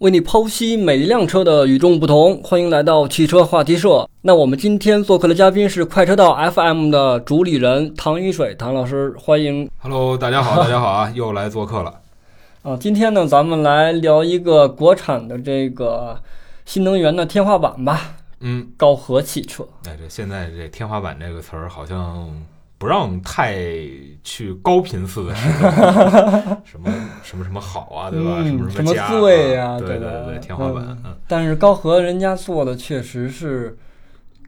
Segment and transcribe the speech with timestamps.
[0.00, 2.38] 为你剖析每一辆车的与众不同。
[2.42, 4.06] 欢迎来到汽车话题社。
[4.20, 9.70] 那我们今天做客的嘉宾是快车道 FM 的主理人唐一水，唐老师，欢迎。
[9.78, 11.94] Hello，大家好， 大家好啊，又来做客了。
[12.60, 16.20] 啊，今天呢，咱们来聊一个国产的这个
[16.66, 19.66] 新能源的天花板吧，嗯，高和汽车。
[19.86, 22.30] 哎，这现在这“天花板”这个词儿好像
[22.78, 23.56] 不让太
[24.22, 25.58] 去高频次的使用，
[26.64, 28.36] 什么什么什么好啊，对吧？
[28.40, 33.78] 嗯什么什么佳最呀对对对，天花板，但是高和人家做的确实是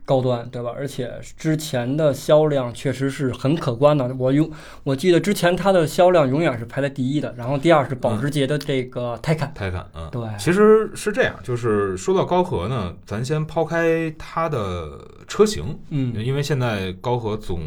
[0.04, 0.72] 高端，对吧？
[0.76, 4.14] 而且之前的销量确实是很可观的。
[4.18, 4.50] 我用
[4.84, 9.50] 我记得之前它的销量永远是排在第一的，然后第二是保时捷的这个泰坦。
[9.54, 17.60] 泰坦，嗯，对其实是这样，就是说到高和呢，咱先抛开它的车型，嗯，因为现在高和总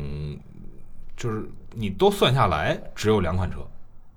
[1.22, 1.44] 就是
[1.75, 3.59] 你都算下来只有两款车，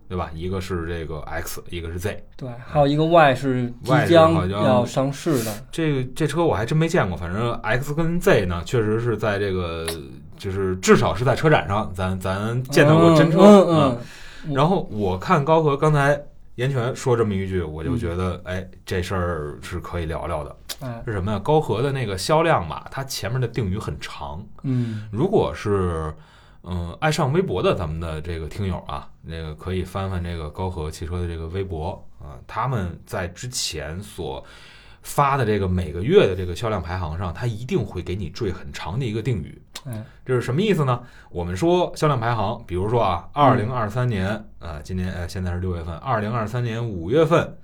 [0.08, 0.30] 对吧？
[0.34, 2.24] 一个是这个 X，一个是 Z。
[2.34, 5.52] 对，还有一个 Y 是即将要上市的。
[5.70, 9.86] 这个这车我还真没见过，反正 X 跟 Z 呢，确实是在这个
[10.38, 13.40] 就是至少是在车展上，咱咱见到过真车。
[13.42, 13.98] 嗯嗯
[14.46, 16.18] 嗯然后我看高和刚才
[16.54, 20.56] 严泉说这么一句，我就觉得，哎，这事儿是可以聊聊的。
[20.80, 21.38] 哎，是什么呀？
[21.38, 24.42] 高和的那个销量吧，它前面的定语很长。
[24.62, 26.12] 嗯如果是
[26.66, 34.42] 嗯爱上微博的咱们的这个听友啊，那个可以翻翻这个高和汽车的这个微博啊，他们在之前所
[35.02, 39.60] 发的这个每个月的这个销量排行上，他一定会给你缀很长的一个定语。
[39.84, 41.02] 嗯，这是什么意思呢？
[41.30, 47.58] 我们说销量排行，比如说啊，二零二三年啊、今年呃现在是六月份，二零二三年五月份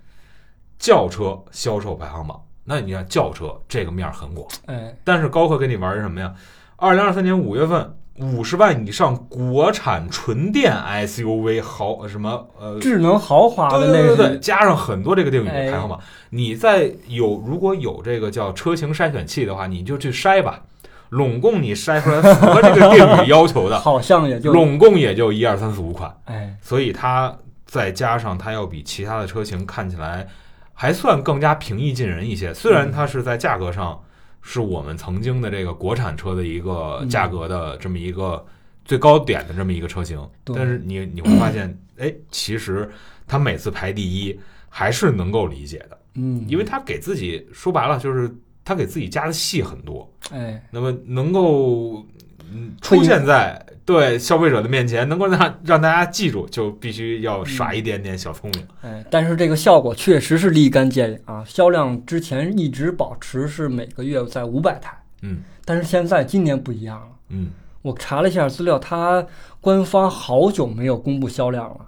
[0.78, 2.42] 轿车销售排行榜。
[2.62, 6.34] 那你看轿车这个面儿很广，哎，但是高和给你玩的什么呀？
[6.76, 15.98] 二零二三年五月份，五十万以上国产纯电 SUV 豪什么呃，智能豪华的类对对对对，加上很多这个定语哎排行榜。
[16.30, 20.60] 你在有如果有这个叫车型筛选器的话，你就去筛吧，
[21.08, 26.14] 拢共你筛出来符合这个定语要求的， 好像也就拢共也就一二三四五款。
[26.26, 27.34] 哎，所以它
[27.66, 30.26] 再加上它要比其他的车型看起来
[30.74, 32.52] 还算更加平易近人一些。
[32.52, 34.00] 虽然它是在价格上
[34.42, 38.44] 是我们曾经的这个国产车的一个价格的这么一个
[38.84, 40.56] 最高点的这么一个车型，对。
[40.56, 42.90] 但是你你会发现， 哎，其实
[43.26, 48.34] 它每次排第一还是能够理解的，嗯，因为它给自己说白了就是
[48.64, 50.10] 它给自己加的戏很多。
[50.30, 52.04] 哎，那么能够
[52.52, 58.66] 嗯出现在对消费者的面前，能够让让大家记住，就必须要耍一点点小聪明。
[58.82, 61.44] 哎，但是这个效果确实是立竿见影啊！
[61.46, 67.06] 销量之前一直保持是每个月在五百台，嗯但是现在今年不一样了。
[67.30, 67.50] 嗯，
[67.82, 69.26] 我查了一下资料，它
[69.60, 71.86] 官方好久没有公布销量了，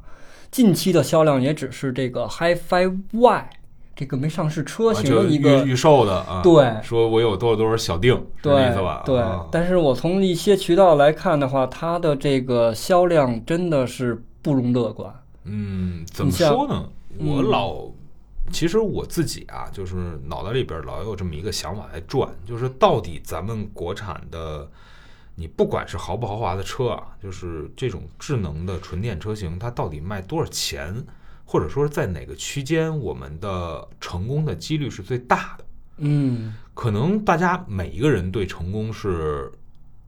[0.51, 3.51] 近期的销量也只是这个 HiFi Y
[3.95, 9.03] 这个没上市车型一个预预售的啊，对说我有多少多少小定，是这对意思吧？
[9.05, 15.15] 对啊，但是我从一些渠道来看的话，它的这个销量真的是不容乐观。
[15.45, 16.89] 嗯，怎么说呢？
[17.19, 17.85] 嗯我老，
[18.51, 19.95] 其实我自己啊，就是
[20.27, 24.67] 脑袋里边老有这么一个想法在转，就是到底咱们国产的，
[25.35, 31.05] 你不管是豪不豪华的车啊，就是这种智能的纯电车型，它到底卖多少钱，
[31.53, 35.65] 或者说在哪个区间，我们的成功的几率是最大的？
[35.99, 39.53] 嗯，可能大家每一个人对成功是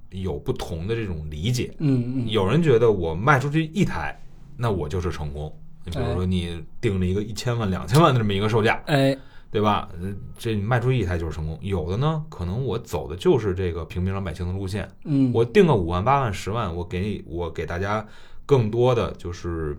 [0.08, 4.18] 有不同的这种理解，嗯嗯，有人觉得我卖出去一台，
[4.56, 5.54] 那我就是成功。
[5.84, 9.14] 你比如说，你定了一个一千万、两千万的这么一个售价，哎，
[9.50, 9.86] 对吧？
[10.00, 11.58] 呃这你卖出去一台就是成功。
[11.60, 18.06] 有的呢，可能我走的就是这个平民老百姓的路线，嗯，我定个五万、八万、十万，我给我给大家
[18.46, 19.78] 更多的就是，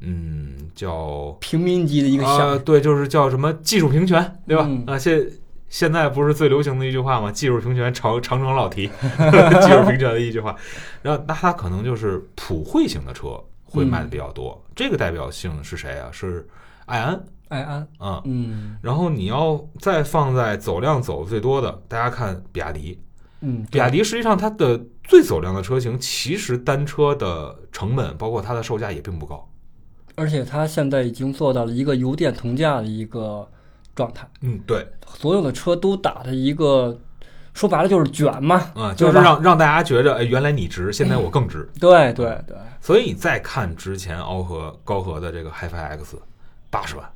[0.00, 4.64] 嗯，叫平民级的一个啊、项，对，就是叫什么技术平权，对吧？
[4.68, 5.26] 嗯啊，现
[5.68, 7.32] 现在不是最流行的一句话吗？
[7.32, 8.86] 技术平权，长长城老提，
[9.62, 10.54] 技术平权的一句话。
[11.02, 14.62] 然后，那它可能就是普惠型的车会卖的比较多。
[14.74, 16.08] 这个代表性是谁啊？
[16.12, 16.46] 是
[16.86, 22.98] 爱安爱安，啊、嗯然后你要再放在走量走最多的，大家看比亚迪。
[23.40, 29.46] 嗯，比亚迪实际上它的最走量的车型，其实单车的成本，包括它的售价也并不高。
[30.16, 33.48] 而且它现在已经做到了一个油电同价的一个
[33.94, 36.98] 状态，嗯，对，所有的车都打的一个，
[37.52, 41.68] 说白了就是卷嘛，嗯、就是让让大家觉着，哎，原来你值，现在我更值。
[41.80, 46.16] 对对对，所以你再看之前奥合高和的这个 HiFi X，
[46.70, 47.08] 八十万，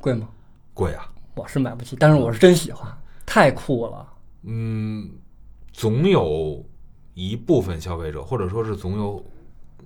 [0.00, 0.28] 贵吗？
[0.74, 1.10] 贵啊。
[1.34, 2.90] 我是买不起，但是我是真喜欢，
[3.26, 4.06] 太酷了。
[4.44, 5.10] 嗯，
[5.70, 6.64] 总有
[7.12, 9.22] 一部分消费者，或者说是总有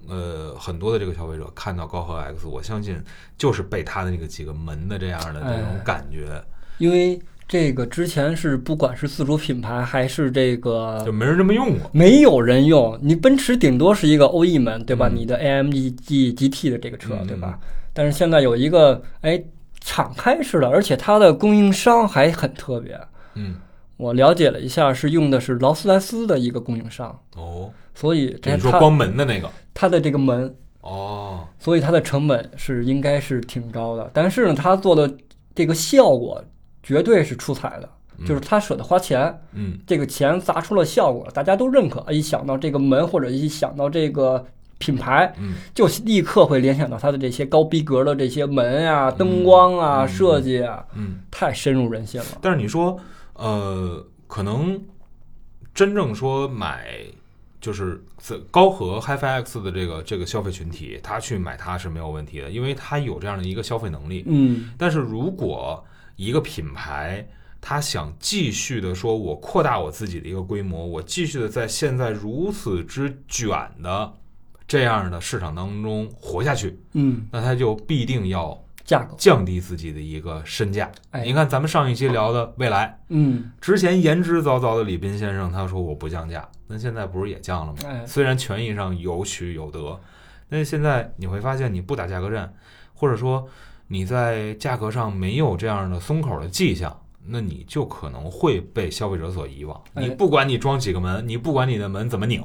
[0.09, 3.01] 呃很多的这个消费者看到高和 X，我相信
[3.37, 6.43] 就是被它的那个几个门的这样的这种哎感觉，
[6.79, 11.91] 因为这个之前是不管是自主品牌还是这个就没人这么用过。
[11.93, 15.09] 没有人用，你奔驰顶多是一个欧 E 门，对吧？
[15.09, 17.59] 嗯你的 AMG GT 的这个车，嗯对吧？
[17.93, 19.43] 但是现在有一个哎
[19.81, 22.99] 敞开式的，而且它的供应商还很特别。
[23.35, 23.57] 嗯，
[24.01, 34.11] 我了解了一下，是用的是劳斯莱斯的一个供应商，哦，所以这它你说光门的那个，它的这个门，哦，所以它的成本是应该是挺高的。
[34.15, 35.13] 但是呢，它做的
[35.55, 36.43] 这个效果
[36.83, 37.89] 绝对是出彩的，
[38.27, 42.05] 就是他舍得花钱，嗯这个钱砸出了效果，大家都认可。
[42.11, 44.45] 一想到这个门，或者一想到这个
[44.79, 51.21] 品牌，嗯就立刻会联想到它的这些高逼格的这些门啊、灯光啊、嗯设计啊，嗯。
[51.31, 52.27] 太深入人心了。
[52.43, 52.99] 但是你说，
[53.41, 54.79] 呃，可能
[55.73, 57.03] 真正说买
[57.59, 64.25] 就是自高和 HiFi X 的这个这个消费群体，他去买它是没有问题的，因为他有这样的一个消费能力。
[64.27, 65.83] 嗯但是如果
[66.17, 67.27] 一个品牌，
[67.63, 73.49] 他想继续的说，我扩大我自己的一个规模，我继续的在现在如此之卷
[73.83, 74.13] 的
[74.69, 80.91] 这样的市场当中活下去，嗯，那他就必定要价格，降低自己的一个身价。
[81.11, 87.79] 哎你看咱们上一期聊的未来，嗯之前言之凿凿的李斌先生他说我不降价，那现在不是也降了吗？
[87.87, 90.01] 哎虽然权益上有取有得，
[90.49, 92.53] 但是现在你会发现你不打价格战，
[92.95, 93.49] 或者说
[93.89, 96.97] 你在价格上没有这样的松口的迹象。
[97.33, 99.79] 那你就可能会被消费者所遗忘。
[99.93, 102.43] 哎你不管你装几个门，你不管你的门怎么拧，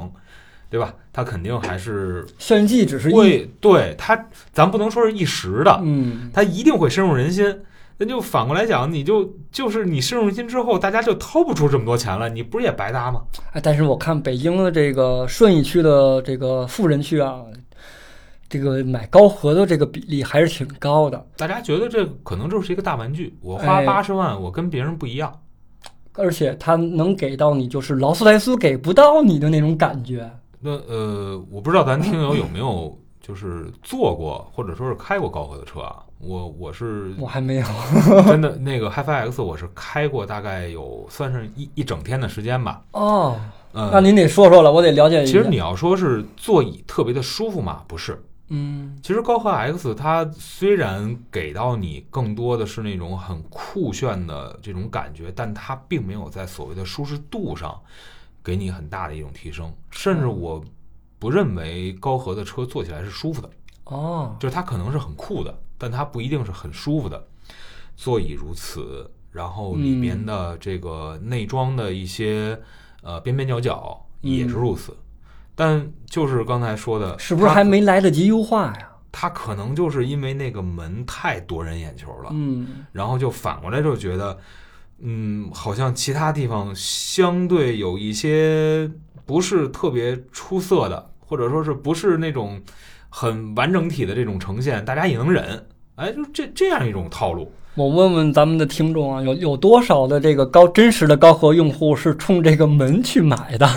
[0.69, 0.93] 对吧？
[1.13, 7.61] 它肯定还是炫技只是一，会对它，咱不能说是一时的，嗯，它一定会深入人心。
[7.97, 13.21] 那就反过来讲，你就就是你深入人心之后，大家就掏不出这么多钱了，你不是也白搭吗？
[13.53, 17.39] 哎，但是我看北京的这个顺义区的这个富人区啊，
[18.49, 25.31] 这个买高和的这个比例还是挺高的，大家觉得这可能就是一个大玩具，我花哎八十万，我跟别人不一样。
[26.17, 30.29] 而且它能给到你就是劳斯莱斯给不到你的那种感觉。
[30.65, 36.01] 那呃，我不知道咱听友有没有就是坐过或者说是开过高和的车啊？
[36.17, 37.65] 我我是我还没有，
[38.25, 42.81] 真的那个 HiFi X 我是开过大概有算是一一整天的时间吧。
[42.93, 43.39] 哦，
[43.73, 45.31] 嗯，那您得说说了，我得了解一下。
[45.31, 48.19] 其实你要说是座椅特别的舒服嘛，不是。
[48.47, 57.75] 嗯其实高和 X 它虽然给到你更多的是那种很酷炫的这种感觉，但它并没有在所谓的舒适度上
[58.45, 60.63] 给你很大的一种提升，甚至我
[61.17, 63.49] 不认为高和的车坐起来是舒服的，
[63.85, 67.27] 哦，就是它可能是很酷的，但它不一定是很舒服的。
[67.95, 72.59] 座椅如此，然后里面的这个内装的一些
[73.01, 74.95] 呃边边角角也是如此，
[75.55, 78.89] 但就是刚才说的，是不是还没来得及优化呀？
[79.11, 82.85] 它可能就是因为那个门太夺人眼球了，嗯。
[82.91, 84.37] 然后就反过来就觉得，
[84.99, 88.89] 嗯，好像其他地方相对有一些
[89.25, 92.61] 不是特别出色的，或者说是不是那种
[93.09, 95.67] 很完整体的这种呈现，大家也能忍。
[95.95, 103.69] 哎，就这这样一种套路，我问问咱们的听众啊，有有多少的这个高真实的高和用户是冲这个门去买的？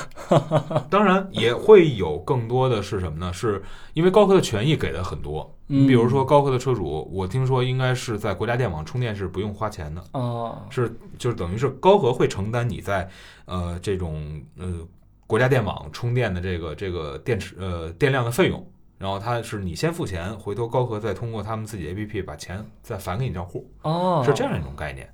[0.91, 3.33] 当然也会有更多的是什么呢？
[3.33, 3.63] 是
[3.95, 5.55] 因为高科的权益给的很多。
[5.71, 10.03] 你比如说高科的车主，我听说应该是在国家电网充电是不用花钱的。
[10.13, 13.09] 哦，是就是等于是高和会承担你在
[13.45, 14.81] 呃这种呃
[15.27, 25.07] 国家电网充电的这个这个电池呃电量的费用，然后它是你先付钱，回头高和再通过他们自己 APP 把钱再返给你账户，哦，是这样一种概念。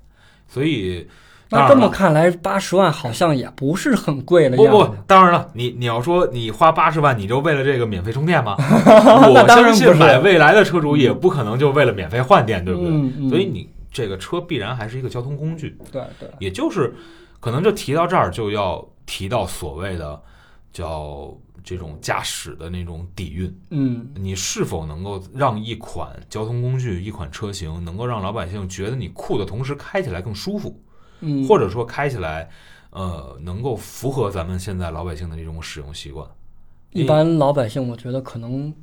[0.47, 1.05] 所以
[1.49, 8.55] 那这么看来，八十万好像也不是很贵的不不。，当然了，你你要说你花八十万，你就为了这个免费充电吗？
[8.59, 12.89] 我相信买未来的车主也不可能就为了免费换电，对不对？
[12.89, 15.77] 嗯嗯所以你这个车必然还是一个交通工具。
[15.91, 16.93] 对对，也就是
[17.39, 20.19] 可能就提到这儿，就要提到所谓的
[20.73, 21.31] 叫
[21.63, 30.79] 这种驾驶的那种底蕴，嗯你是否能够让一款交通工具、一款车型能够让老百姓觉得你酷的同时开起来更舒服，
[31.21, 32.49] 嗯，或者说开起来
[32.91, 36.27] 呃能够符合咱们现在老百姓的这种使用习惯。
[36.91, 38.73] 一般老百姓，我觉得可能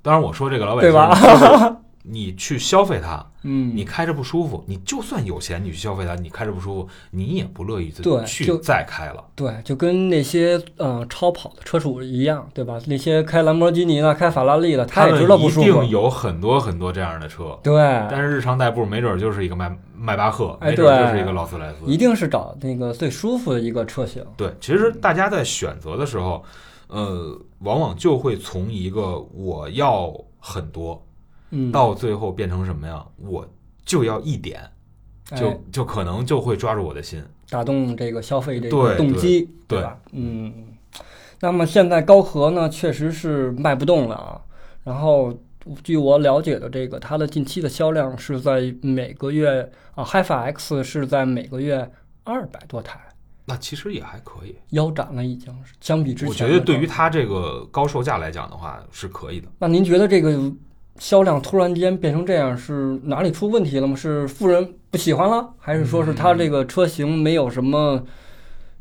[0.00, 7.92] 当然，我说这个老百姓，对吧就是你去消费它，嗯，你开着不舒服，你就算有钱，你去消费它，你开着不舒服，你也不乐意
[8.26, 9.24] 去再开了。
[9.34, 12.80] 对，就跟那些呃超跑的车主一样，对吧？
[12.86, 15.88] 那些开兰博基尼的、开法拉利的，他也们知道不舒一定。
[15.88, 17.74] 有很多很多这样的车，对，
[18.10, 21.78] 但是日常代步没准就是一个迈迈巴赫，哎没准对就是一个劳斯莱斯。
[21.86, 24.24] 一定是找那个最舒服的一个车型。
[24.36, 26.42] 对，其实大家在选择的时候，
[26.88, 31.00] 呃，往往就会从一个我要很多，
[31.52, 33.02] 嗯，到最后变成什么呀？
[33.16, 33.48] 我
[33.84, 34.60] 就要一点，
[35.36, 37.22] 就哎就可能就会抓住我的心。
[37.48, 39.98] 打动这个消费这个动机，对吧？
[40.12, 40.52] 嗯，
[41.40, 44.40] 那么现在高和呢，确实是卖不动了啊。
[44.82, 45.32] 然后
[45.84, 51.92] 据我了解的，这个它的近期的销量是在每个月啊，HiFi X 是在每个月
[52.24, 52.98] 二百多台，
[53.44, 56.28] 那其实也还可以，腰斩了，已经是相比之前。
[56.28, 59.48] 我觉得对于，它这个高售价来讲的话是可以的。
[59.58, 60.30] 那您觉得这个
[60.98, 63.96] 销量突然间变成这样，是哪里出问题了吗？
[63.96, 68.04] 是富人不喜欢了，还是说是它这个车型没有什么？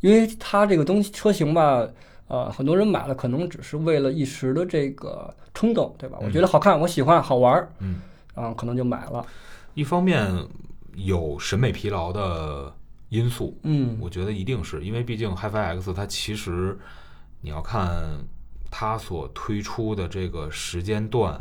[0.01, 1.88] 因为它这个东西车型吧，
[2.27, 6.18] 呃，很多人买了可能只是为了一时的这个冲动，对吧？
[6.22, 8.01] 我觉得好看，我喜欢，好玩儿，嗯，
[8.34, 9.25] 啊，可能就买了。
[9.74, 10.27] 一方面
[10.96, 12.74] 有审美疲劳的
[13.10, 16.77] 因素，嗯我觉得一定是因为毕竟 HiFi X 它其实
[17.41, 17.91] 你要看
[18.70, 21.39] 它所推出的这个时间段，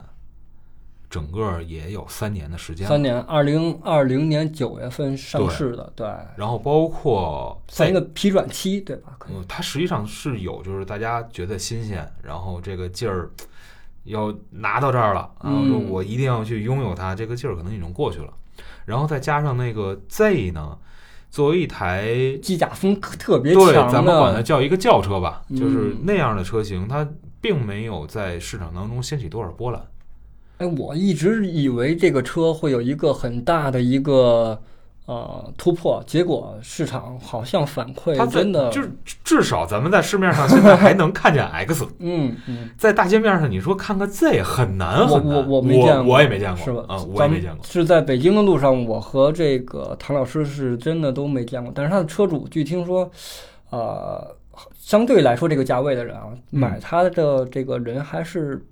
[1.11, 9.17] 整个也有三年的时间了，三年，二零二零年九月份上市的，对，然后包括算一个疲软期，对吧？
[9.19, 13.29] 可能嗯，它实际上是有，就是大家觉得新鲜，然后这个劲儿
[14.05, 18.33] 要拿到这儿了，然后说嗯我一定要去拥有它，这个劲儿可能已经过去了。
[18.87, 20.79] 然后再加上那个 Z 呢，
[21.29, 22.07] 作为一台
[22.41, 27.05] 机甲风特别对，强咱们管它，叫一个轿车吧，就是嗯那样的车型，它
[27.41, 29.83] 并没有在市场当中掀起多少波澜。
[30.61, 34.61] 哎，我一直以为这个车会有一个很大的一个
[35.07, 38.91] 呃突破，结果市场好像反馈它真的就是
[39.25, 46.85] 至少咱们在市面上现在还能看见 X，嗯 嗯，在大街面上你说看个 Z 很难我很难，我我没见过，我也没见过，是吧？
[46.91, 47.65] 嗯，我也没见过。
[47.65, 53.11] 是在北京的路上，我和这个唐老师是真的都没见过，但是他的车主据听说，
[53.71, 54.37] 呃，
[54.79, 58.63] 相对来说这个价位的人啊，嗯买它的这个人还是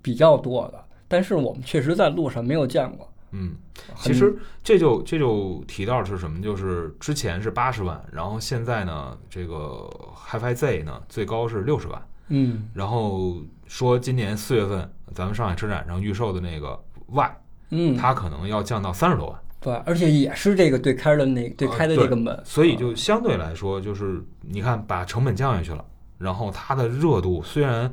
[0.00, 3.06] 比较多的，但是我们确实在路上没有见过。
[3.32, 3.54] 嗯，
[3.96, 6.40] 其实这就这就提到是什么？
[6.40, 9.90] 就是之前是八十万，然后现在呢，这个
[10.26, 17.36] HiFi Z 呢最高是六十万，嗯然后说今年四月份咱们上海车展上预售的那个 Y，
[17.70, 25.84] 嗯，它可能要降到三十多万，对，而且也是这个对开的那对开的这个门，所以就相对来说，就是你看把成本降下去了，
[26.18, 27.92] 然后它的热度虽然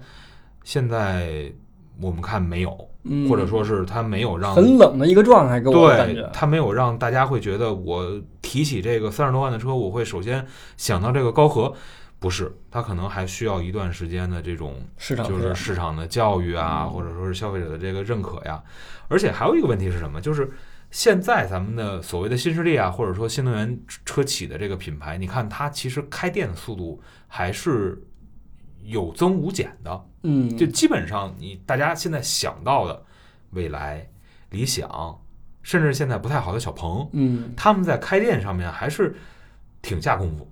[0.65, 1.49] 现在
[2.01, 10.45] 我们看没有，嗯，或者说是他没有让很冷的一个状态，给我感觉，，他没有让大家会觉得我提起这个三十多万的车，我会首先
[10.77, 11.73] 想到这个高和，
[12.19, 18.61] 不是，它可能还需要一段时间的这种市场就是市场的教育啊，嗯或者说是消费者的这个认可呀。
[19.07, 20.21] 而且还有一个问题是什么？
[20.21, 20.51] 就是
[20.91, 28.01] 现在咱们的所谓的新势力啊，或者说新能源车企的这个品牌，你看它其实开店的速度还是
[28.83, 30.05] 有增无减的。
[30.23, 33.03] 嗯，就基本上你大家现在想到的
[33.51, 34.07] 未来、
[34.49, 35.19] 理想，
[35.61, 39.15] 甚至现在不太好的小鹏，嗯他们在开店上面还是
[39.81, 40.47] 挺下功夫。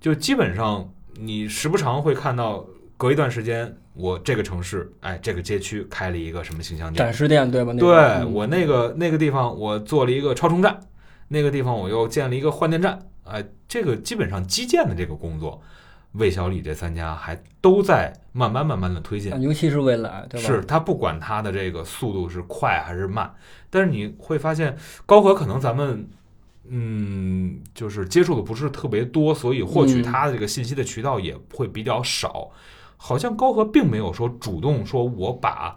[0.00, 2.64] 就基本上你时不常会看到，
[2.96, 7.72] 隔一段时间，我这个城市，哎，这个街区开了一个什么形象店展，示店对吧？
[7.72, 10.78] 那对我那个那个地方我做了一个超充站，
[11.28, 15.60] 那个地方我又建了一个换电站，哎，这个基本上基建的这个工作，
[16.12, 19.38] 魏小李这三家还都在慢慢慢慢的推进啊。
[19.38, 20.46] 尤其是未来，对吧？
[20.46, 23.32] 是它不管它的这个速度是快还是慢，
[23.70, 26.08] 但是你会发现高和可能咱们。
[26.70, 32.50] 嗯，就是接触的不是特别多，所以获取嗯它的这个信息的渠道也会比较少。
[32.98, 35.74] 好像高和并没有说主动说我把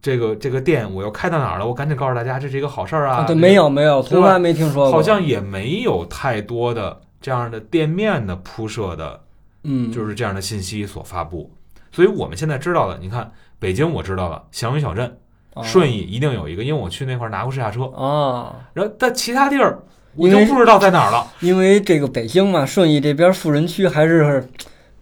[0.00, 3.24] 这个这个店我要开到哪儿了，我赶紧告诉大家这是一个好事儿啊。
[3.24, 4.92] 对，没有没有，从来没听说过。
[4.92, 9.20] 好像也没有太多的这样的店面的铺设的
[9.64, 11.50] 嗯，就是这样的信息所发布。
[11.92, 15.06] 所以我们现在知道的，你看北京我知道了，祥云小镇、
[15.54, 17.84] 啊顺义一定有一个，因为我去那块儿拿过试驾车。
[17.86, 19.78] 啊，然后但其他地儿
[20.14, 21.26] 我就不知道在哪儿了。
[21.40, 24.48] 因为这个北京嘛，顺义这边富人区还是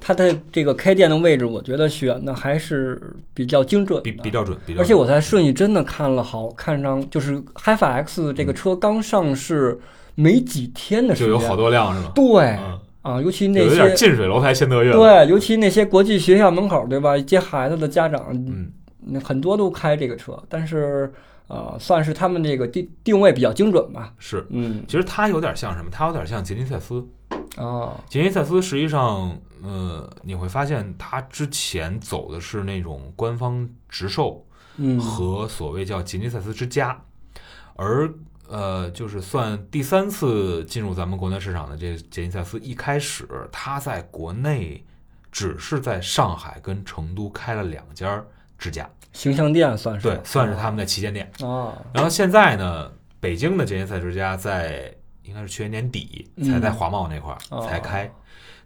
[0.00, 3.00] 它的这个开店的位置，我觉得选的还是
[3.34, 4.78] 比较精准比比较准，比较准。
[4.78, 9.78] 而且我在顺义真的看了好看上，就是 HiFi X 这个车刚上市
[10.14, 12.12] 没几天的时间，就有好多辆是吗？
[12.14, 17.16] 对嗯，啊，尤其那有有点些近水楼台先得月。，对，尤其那些国际学校门口，对吧？
[17.18, 21.12] 接孩子的家长，嗯，很多都开这个车，但是
[21.46, 24.12] 呃，算是他们这个定定位比较精准吧。
[24.18, 24.46] 是。
[24.50, 25.88] 嗯其实它有点像什么？
[25.90, 27.06] 它有点像杰尼赛斯。
[27.56, 34.44] 哦，杰尼赛斯实际上，呃，你会发现它之前走的是那种官方直售，
[34.76, 37.00] 嗯和所谓叫杰尼赛斯之家，
[37.76, 38.12] 而
[38.48, 44.84] 呃，就是算第三次进入咱们国内市场的这杰尼赛斯，一开始它在国内
[45.30, 48.24] 只是在上海跟成都开了两家
[48.58, 51.30] 支架，形象店算是对，算是他们的旗舰店。
[51.42, 52.90] 啊，然后现在呢，
[53.20, 57.36] 北京的杰尼赛之家在应该是去年年底才在华贸那块
[57.66, 58.10] 才开，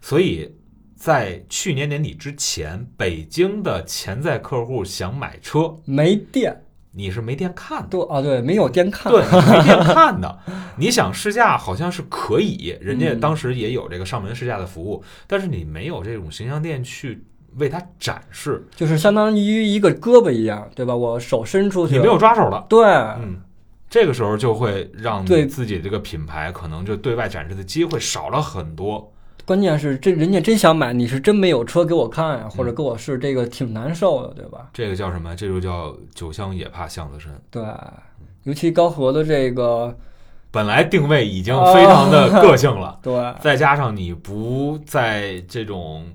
[0.01, 0.49] 所以
[0.95, 6.55] 在去年年底之前，北京的潜在客户想买车，没店，
[6.95, 7.87] 你是没店看的。
[7.89, 10.39] 对啊，对，没有店看，对，没店看的。
[10.77, 17.23] 你想试驾好像是可以，人家嗯当时也有这个上门试驾的服务，但是你没有这种形象店去
[17.57, 20.95] 为他展示，就是相当于一个胳膊一样，对吧？
[20.95, 22.65] 我手伸出去，你没有抓手了。
[22.67, 23.41] 对，嗯，
[23.89, 29.12] 这个时候就会让对你自己这个品牌可能就对外展示的机会少了很多。
[29.45, 34.69] 关键是这人家真想买，你是真没有车给我看呀，或者嗯给我试，这个挺难受的，对吧？
[34.73, 35.35] 这个叫什么？
[35.35, 37.29] 这就叫酒香也怕巷子深。
[37.51, 37.61] 对，
[38.43, 39.93] 尤其高和的这个，
[40.49, 46.05] 本来定位已经非常的个性了， 对，再加上你不在这种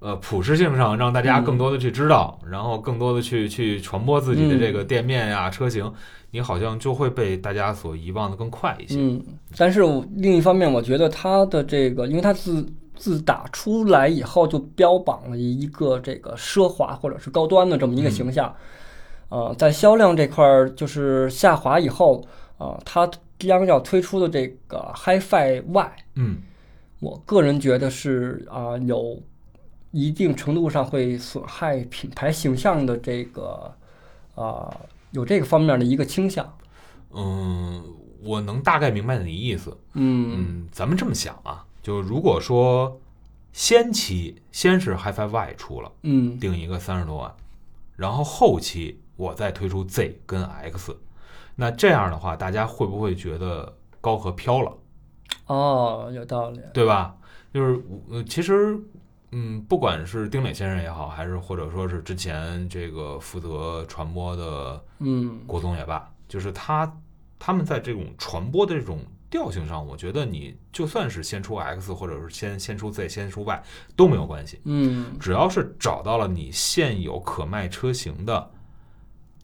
[0.00, 5.92] 呃普适性上让大家更多的去知道，然后更多的去去传播自己的这个店面呀、车型，
[6.30, 8.96] 你好像就会被大家所遗忘的更快一些。
[8.98, 9.22] 嗯，
[9.56, 9.82] 但是
[10.16, 12.66] 另一方面，我觉得它的这个，因为它自
[12.96, 18.54] 自打出来以后就标榜了一个这个奢华或者是高端的这么一个形象，
[19.28, 22.26] 呃，在销量这块儿就是下滑以后，
[22.58, 26.38] 呃，它将要推出的这个 HiFi Y，嗯。
[27.02, 29.18] 我个人觉得是啊、有
[29.90, 33.74] 一定程度上会损害品牌形象的这个
[34.34, 34.74] 啊、
[35.10, 36.56] 有这个方面的一个倾向。
[37.12, 37.82] 嗯，
[38.22, 39.76] 我能大概明白你的意思。
[39.94, 43.00] 嗯嗯，咱们这么想啊，就如果说
[43.52, 47.34] 先期先是 HiFi Y 出了，嗯定一个三十多万，
[47.96, 50.96] 然后后期我再推出 Z 跟 X，
[51.56, 54.72] 那这样的话，大家会不会觉得高和飘了，
[55.46, 56.60] 哦，有道理。
[56.72, 57.16] 对吧？
[57.52, 58.78] 就是呃，其实
[59.32, 66.92] 嗯，不管是丁磊先生也好，还是或者说是之前这个负责传播的嗯郭总也罢，就是他
[67.38, 73.62] 他们在这种传播的这种调性上，我觉得你就算是先出 X，或者是先先出 Z，先出 Y
[73.94, 74.60] 都没有关系。
[74.64, 78.50] 嗯只要是找到了你现有可卖车型的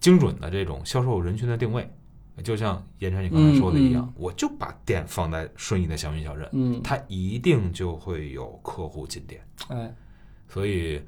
[0.01, 1.89] 精准的这种销售人群的定位，
[2.43, 9.41] 就像严晨你刚才说的一样，嗯我就把店放在顺义的祥云小镇，嗯，它一定就会有客户进店。
[9.69, 9.95] 哎，
[10.49, 11.03] 所以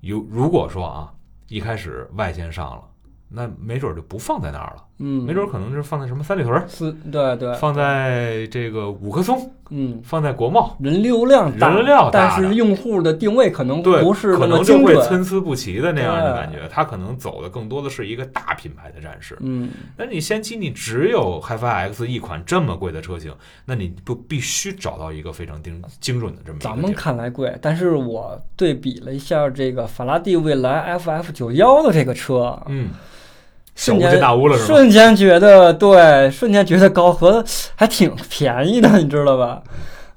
[0.00, 1.14] 有如果说啊，
[1.48, 2.89] 一开始外线上了，
[3.32, 10.76] 那没准儿就不放在那儿了，嗯，没准儿可能是放在什么三里屯儿，是，对对，放在这个五棵松，嗯，放在国贸。
[10.80, 14.96] 人流量大，人流量大但是用户的定位可能对，不是可能就会。
[15.02, 19.36] 参差不齐的那样的感觉，它可能走的更多的是一个大品牌的战士。
[19.40, 23.32] 嗯但是你先期你只有 HiFi X 一款这么贵的车型，
[23.64, 32.90] 那你不必须找到一个非常精精准的这么咱们看来贵，但是我对比了一下这个法拉第未来 FF 九幺的这个车，嗯，
[33.80, 34.66] 瞬间见大巫了是吧？
[34.66, 39.62] 瞬间觉得对，瞬间觉得高和还挺便宜的，你知道吧？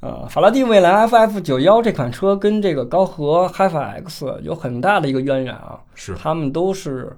[0.01, 7.15] 呃，法拉第未来 FF 九幺这款车跟这个高和 HiFi X 有很大的一个渊源啊，是他们都是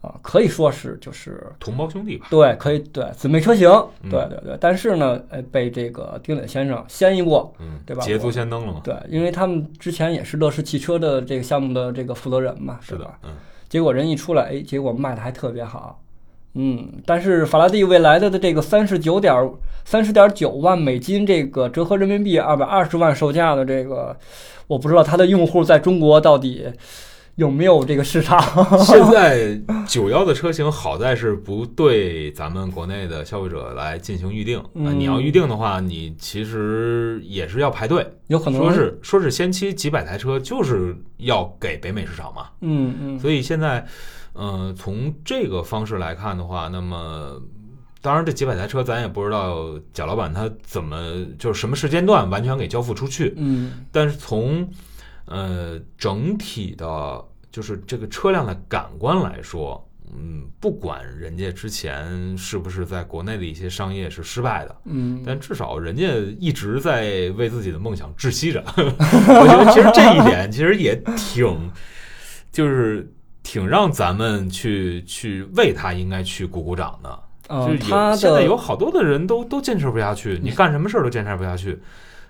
[0.00, 2.26] 啊、可以说是就是同胞兄弟吧？
[2.28, 3.70] 对，可以对姊妹车型，
[4.02, 4.58] 嗯对对对。
[4.60, 8.80] 但是呢，哎，被这个丁磊先生先一步，嗯，对吧捷足先登了嘛？
[8.82, 13.30] 对，因为他们之前也是乐视汽车的这个项目的这个负责人嘛，是的？，嗯，
[13.72, 15.98] 结果人一出来，哎，结果卖的还特别好，
[16.52, 16.92] 嗯。
[17.06, 19.50] 但是法拉第未来的的这个三十九点
[19.82, 24.14] 三十点九万美金，这个折合人民币二百二十万售价的这个，
[24.66, 26.66] 我不知道它的用户在中国到底
[27.36, 28.40] 有没有这个市场。
[28.84, 38.06] 现在九幺的车型好在是不对咱们国内的消费者来进行预定啊、嗯你要预定的话，你其实也是要排队。
[38.26, 38.60] 有可能。
[38.60, 43.84] 说是说是先期几百台车就是要给北美市场嘛，嗯嗯，所以现在，
[44.34, 47.40] 呃，从这个方式来看的话，那么
[48.00, 53.84] 当然这几百台车咱也不知道贾老板他怎么就是什么时间段完全给交付出去，嗯。
[53.90, 54.68] 但是从
[55.26, 59.88] 呃整体的，就是这个车辆的感官来说。
[60.14, 66.06] 嗯，不管人家之前是不是在国内的一些商业是失败的，嗯，但至少人家
[66.38, 68.62] 一直在为自己的梦想窒息着。
[68.76, 71.70] 我觉得其实这一点其实也挺，
[72.50, 73.10] 就是
[73.42, 77.08] 挺让咱们去去为他应该去鼓鼓掌的。
[77.48, 81.80] 啊、就是他有现在有好多的人都都坚持不下去，你干什么事儿都坚持不下去。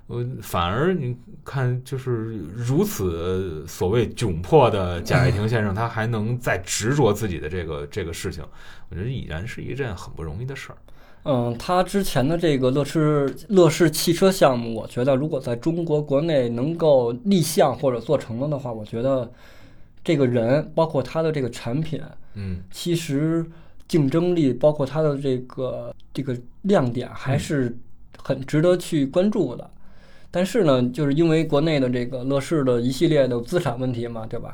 [0.09, 8.45] 呃，反而你看，就是如此所谓窘迫的贾跃亭先生，他还能再执着自己的这个这个事情，
[8.91, 10.77] 我觉得已然是一件很不容易的事儿。
[11.25, 19.33] 嗯，他之前的这个乐视乐视汽车项目，我觉得如果在中国国内能够立项或者做成了的话，我觉得
[20.03, 22.03] 这个人包括他的这个产品，
[22.35, 23.47] 嗯其实
[23.87, 27.79] 竞争力包括他的这个这个亮点还是
[28.19, 29.71] 很值得去关注的。
[30.33, 34.53] 但是呢，就是因为国内的这个乐视的一系列的资产问题嘛，对吧？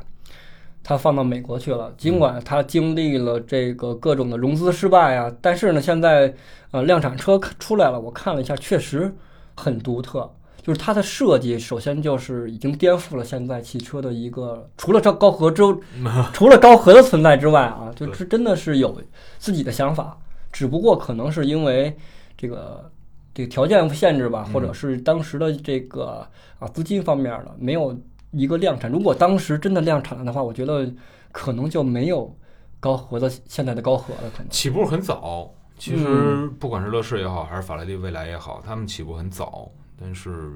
[0.82, 6.34] 它放到美国去了，尽管它经历了这个各种的融资失败啊，但是呢，现在
[6.70, 9.14] 呃量产车出来了，我看了一下，确实
[9.54, 10.30] 很独特。
[10.60, 15.62] 就是它的设计，首先就是已经颠覆了现在汽车的一个，除了这高和之，
[16.34, 19.00] 除了高和的存在之外啊，就是真的是有
[19.38, 20.18] 自己的想法，
[20.52, 21.96] 只不过可能是因为
[22.36, 22.90] 这个
[23.38, 26.26] 这个条件限制吧，或者是当时的这个
[26.58, 27.96] 啊资金方面的没有
[28.32, 28.90] 一个量产。
[28.90, 30.92] 如果当时真的量产了的话，我觉得
[31.30, 32.36] 可能就没有
[32.80, 34.50] 高和的现在的高和了，可能。
[34.50, 35.54] 起步很早。
[35.78, 40.50] 其实不管是乐视也好，还是法拉利未来也好，他们起步很早，但是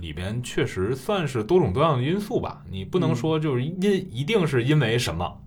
[0.00, 2.64] 里边确实算是多种多样的因素吧。
[2.68, 5.40] 你不能说就是因一定是因为什么，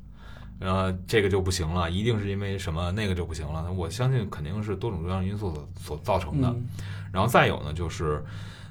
[0.63, 3.69] 呃，这个就不行了，一定是因为什么那个就不行了。
[3.73, 6.47] 我相信肯定是多种多样因素所所造成的。
[6.47, 6.65] 嗯
[7.13, 8.26] 然后再有呢，就是，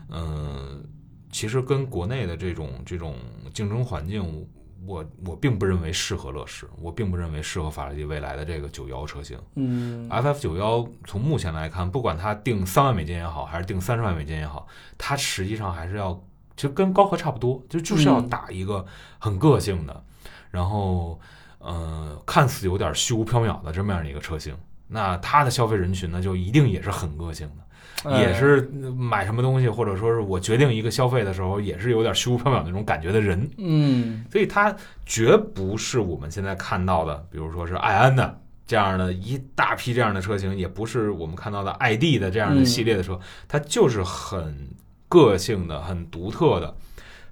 [0.09, 0.83] 嗯、
[1.31, 3.14] 其实跟国内的这种这种
[3.55, 4.44] 竞争环境，
[4.85, 9.38] 我我并不认为适合乐视，我并不认为适合法拉利未来的这个九幺车型。
[9.55, 14.66] 嗯 FF 九幺从目前来看，不管它定三万美金也好，还是定三十万美金也好，
[14.98, 16.20] 它实际上还是要，
[16.57, 18.85] 就跟高和差不多，就就是要嗯打一个
[19.20, 20.05] 很个性的，
[20.50, 21.20] 然后
[21.62, 24.55] 呃，看似有点虚无缥缈的这么样的一个车型。
[24.88, 33.48] 那它的消费人群呢，就一定也是很个性的，哎也是买什么东西，或者说是我决定一个消费的时候，也是有点虚无缥缈那种感觉的人。
[33.57, 34.75] 嗯所以它
[35.07, 44.68] 绝不是我们现在看到的，比如说是艾安的这样的一大批这样的车型，也不是我们看到的 ID 的这样的系列的车，它就是很
[45.09, 46.77] 个性的、很独特的。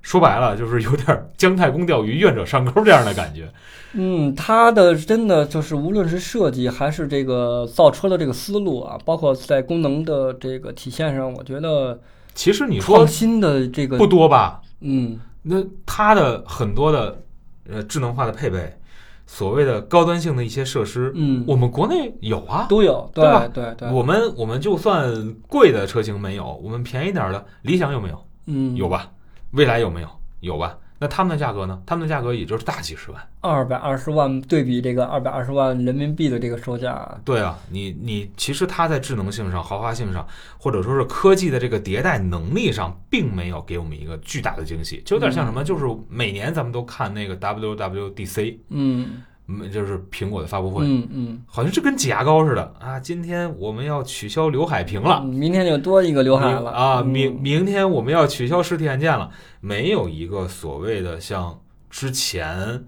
[0.03, 3.51] 说白了，就是有点姜太公钓鱼，愿者上钩这样的感觉。
[3.93, 12.01] 嗯，它的真的就是无论是设计还是这个造车的这个思路啊，包括在功能的这个体现上，我觉得
[12.35, 14.61] 其实你说创新的这个不多吧？
[14.81, 17.23] 嗯那它的很多的
[17.69, 18.79] 呃智能化的配备，
[19.27, 28.25] 所谓的高端性的一些设施，嗯我们国内有啊，都有，对吧对对，我们我们就算贵的车型没有，我们便宜点儿的理想有没有？
[28.47, 29.11] 嗯有吧？
[29.53, 30.09] 未来有没有？
[30.41, 30.79] 有吧？
[31.03, 31.83] 那他们的价格呢？
[31.87, 33.29] 他们的价格也就是大几十万。
[33.41, 40.27] 二百二十万对比这个二百二十万人民币的这个售价，对啊，你你其实它在智能性上、豪华性上，
[40.59, 45.65] 或者说是科技的这个迭代能力上，并没有给我们一个巨大的惊喜，就有点像什么？
[45.65, 53.01] 就是每年咱们都看那个 WWDC，嗯嗯，就是苹果的发布会，嗯嗯，好像是跟挤牙膏似的啊！
[53.01, 55.21] 今天我们要取消刘海屏了。
[55.25, 57.01] 嗯明天就多一个刘海了啊！
[57.01, 62.85] 嗯明明天我们要取消实体按键了，没有一个所谓的像之前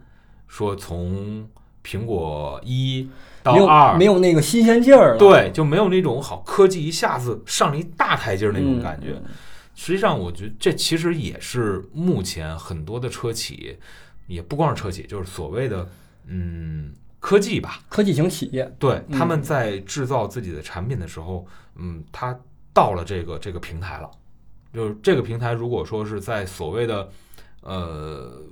[0.46, 1.48] 说从
[1.84, 3.08] 苹果一
[3.42, 9.20] 到没有二没，有那个新鲜劲儿了，对，就没有那种好科技一下子上了一大台阶那种嗯感觉。
[9.74, 13.76] 实际上，我觉得这其实也是目前很多的车企，
[14.26, 15.88] 也不光是车企，就是所谓的
[16.26, 22.38] 嗯科技吧，科技型企业，对，嗯他们在制造自己的产品的时候，嗯，他
[22.72, 24.10] 到了这个这个平台了。
[24.72, 27.06] 就是这个平台，如果说是在所谓的
[27.60, 28.42] 呃，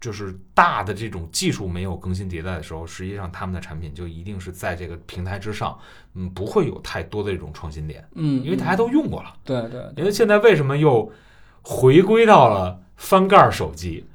[0.00, 5.78] 就是大的这种技术没有更新迭代的时候，实际上他们的产品就一定是在这个平台之上，
[6.14, 9.36] 嗯，不会有太多的这种创新点，嗯，因为大家都用过了。
[9.44, 11.12] 对对因为现在为什么又
[11.60, 14.07] 回归到了翻盖儿手机？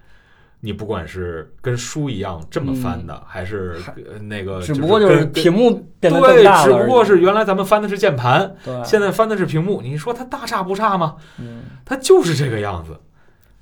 [0.66, 9.82] 你不管是跟书一样这么翻的，还是呃那个，只不过就是屏幕变得更对，只不过是原来咱们翻的是键盘，对，现在翻的是屏幕。
[9.82, 11.18] 你说它大差不差吗？
[11.38, 12.98] 嗯，它就是这个样子。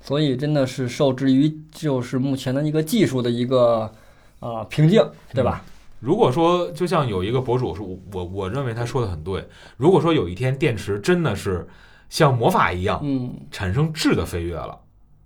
[0.00, 3.92] 所以真的是受制于就是目前的一个技术的一个
[4.38, 5.60] 啊瓶颈，对吧？
[5.98, 9.44] 如果说就像有一个博主说我我我认为他说的很对，
[9.76, 11.66] 如果说有一天电池真的是
[12.08, 14.78] 像魔法一样嗯，产生质的飞跃了，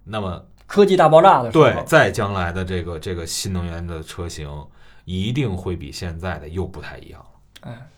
[0.05, 4.49] 那么科技大爆炸的时候，对，在将来的这个这个新能源的车型，
[5.05, 7.71] 一定会比现在的又不太一样了。
[7.71, 7.89] 哎，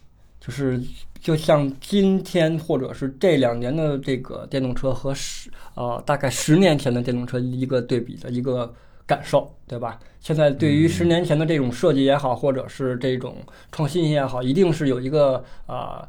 [0.40, 0.80] 就是
[1.20, 8.72] 就像今天或者是这两年的这个电动车和十呃大概十年前的电动车一个对比的一个
[9.06, 9.98] 感受，对吧？
[10.20, 13.36] 现在对于十年前的这种设计也好，或者是这种
[13.72, 16.06] 创新也好，一定是有一个啊、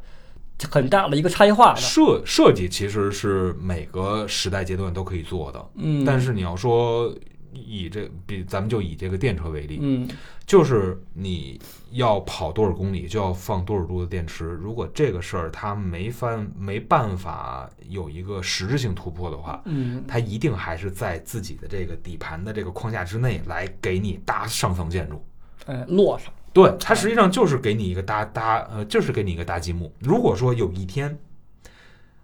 [0.69, 1.79] 很大的一个差异化的。
[1.79, 7.13] 设设计其实是每个时代阶段都可以做的，嗯，但是你要说
[7.53, 10.07] 以这比咱们就以这个电车为例，嗯
[10.45, 14.45] 就是你要跑多少公里就要放多少度的电池。
[14.45, 25.23] 如果这个事儿它没翻没办法有一个实质性突破的话，嗯它一定还是在自己的这个底盘的这个框架之内来给你搭上层建筑。
[25.67, 29.93] 哎，落上，对，它实际上就是给你一个搭搭呃，就是给你一个搭积木。
[29.99, 31.17] 如果说有一天，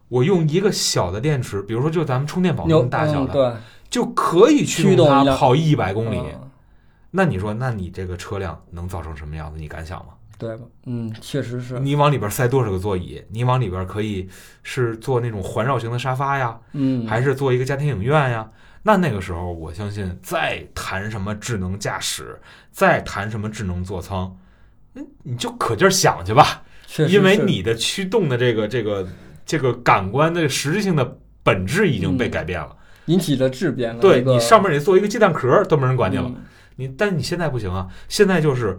[0.07, 6.17] 我用一个小的电池，比如说就咱们充电宝那么大小的，嗯对，就可以驱驱动它跑一百公里。
[6.17, 6.41] 嗯
[7.17, 9.57] 那你说，那你这个车辆能造成什么样子？
[9.57, 10.07] 你敢想吗？
[10.38, 10.65] 对吧？
[10.85, 13.23] 嗯，确实是，你往里边塞多少个座椅？
[13.29, 14.27] 你往里边可以
[14.63, 18.49] 是做那种环绕型的沙发呀，嗯，还是做一个家庭影院呀？
[18.88, 22.39] 那那个时候，我相信再谈什么智能驾驶，
[22.71, 24.38] 再谈什么智能座舱，
[24.93, 26.62] 嗯，你就可劲儿想去吧，
[27.10, 29.08] 因为你的驱动的这个这个
[29.43, 32.78] 这个感官的实质性的本质已经被嗯改变了。
[33.08, 36.26] 引起了质变了，对这个你上面得做一个鸡蛋壳都没人管你了。
[36.28, 36.43] 嗯
[36.78, 38.78] 你但你现在不行啊，现在就是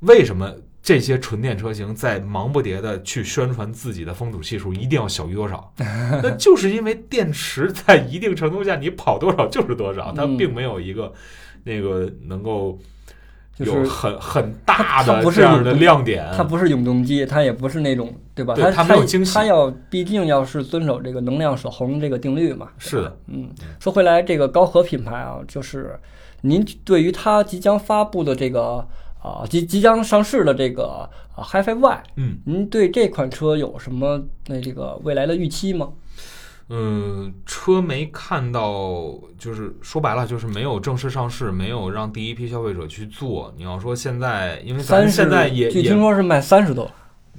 [0.00, 0.50] 为什么
[0.86, 5.72] 这些纯电车型在忙不迭的去宣传自己的风阻系数一定要小于多少？
[6.22, 11.12] 那就是因为电池在一定程度下你跑多少就是多少，它嗯并没有一个
[11.64, 12.78] 那个能够
[13.58, 16.24] 就是有很很大的这样的亮点。
[16.36, 18.54] 它不是永动机，它也不是那种，对吧？
[18.54, 22.68] 对它它没有惊喜它要毕竟要是遵守这个能量守恒这个定律嘛。
[22.78, 25.98] 是的，嗯，说回来，这个高和品牌啊，就是
[26.42, 28.86] 您对于它即将发布的这个
[29.22, 35.92] 啊即即将上市的这个啊 HiFi Y，嗯您对这款车有什么那这个未来的预期吗？
[36.68, 43.54] 嗯，车没看到，就是说白了，就是没有正式上市，没有让第一批消费者去做。
[43.56, 46.90] 你要说现在，因为咱三，现在也据听，说是卖三十多。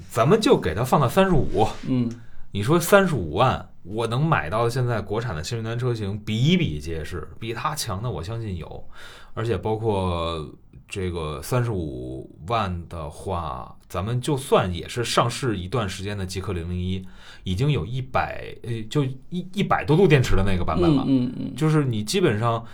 [0.09, 1.67] 咱们就给它放到三十五。
[1.87, 2.09] 嗯
[2.51, 8.87] 你说三十五万，我能买到现在国产的新能源车型比比皆是，比它强的我相信有，
[9.33, 10.49] 而且包括
[10.88, 17.06] 这个三十五万的话，咱们就算也是上市一段时间的极氪零零一，
[17.43, 21.56] 已经有一百呃就一一百多度电池的那个版本了，嗯嗯。
[21.56, 22.65] 就是你基本上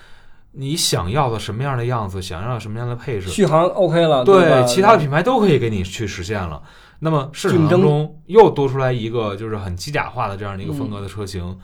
[0.51, 6.61] 你想要的什么样的样子，想要什么样的配嗯，置，续航 OK 了，吧对，其他的品牌都可以给你去实现了。
[6.99, 11.57] 那么市场当中又多出来一个就是很机甲化的这样的一个风格的车型，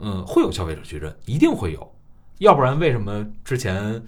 [0.00, 1.92] 嗯，会有消费者矩阵，一定会有，
[2.38, 4.02] 要不然为什么之前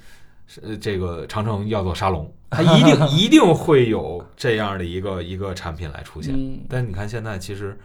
[0.62, 6.34] 呃这个长城要做沙龙，它一定 一定会有这样的一个一个产品来出现。
[6.36, 7.78] 嗯，但你看现在其实，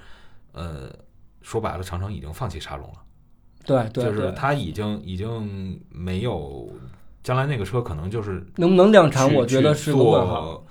[0.52, 0.92] 呃，
[1.42, 2.96] 说白了，长城已经放弃沙龙了。
[3.66, 6.70] 对对就是对，它已经已经没有，
[7.24, 10.42] 将来那个车可能就是能不能量产，我觉得是个问号。
[10.44, 10.68] 做，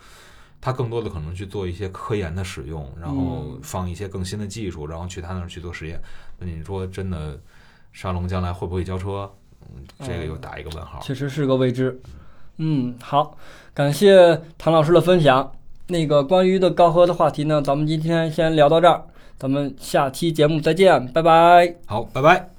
[0.60, 6.00] 它更多的可能去做一些科研的使用，然后嗯放一些更新的技术，然后去他那儿去做实验。
[6.38, 7.38] 那你说真的，
[7.92, 9.30] 沙龙将来会不会交车？
[9.68, 11.00] 嗯，这个又打一个问号。
[11.02, 12.00] 确实是个未知。
[12.58, 13.36] 嗯，好，
[13.72, 15.52] 感谢唐老师的分享。
[15.88, 19.04] 那个关于的高和的话题呢，咱们今天先聊到这儿，
[19.36, 21.74] 咱们下期节目再见，拜拜。
[21.86, 22.53] 好，拜拜。